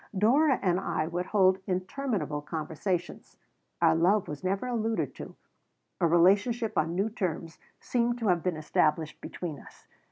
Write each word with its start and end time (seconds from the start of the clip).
Dora 0.17 0.57
and 0.63 0.79
I 0.79 1.05
would 1.05 1.27
hold 1.27 1.59
interminable 1.67 2.41
conversations. 2.41 3.37
Our 3.83 3.93
love 3.95 4.27
was 4.27 4.43
never 4.43 4.65
alluded 4.65 5.13
to. 5.17 5.35
A 5.99 6.07
relationship 6.07 6.75
on 6.75 6.95
new 6.95 7.11
terms 7.11 7.59
seemed 7.79 8.17
to 8.17 8.29
have 8.29 8.41
been 8.41 8.57
established 8.57 9.21
between 9.21 9.59
us. 9.59 9.85